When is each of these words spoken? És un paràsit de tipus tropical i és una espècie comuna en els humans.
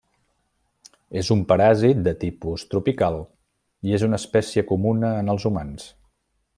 És 1.21 1.27
un 1.35 1.43
paràsit 1.51 2.01
de 2.07 2.13
tipus 2.23 2.65
tropical 2.73 3.21
i 3.91 3.95
és 4.01 4.09
una 4.11 4.21
espècie 4.23 4.67
comuna 4.75 5.13
en 5.23 5.33
els 5.37 5.47
humans. 5.51 5.91